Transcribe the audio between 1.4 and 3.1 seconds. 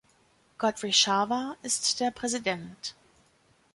ist der Präsident.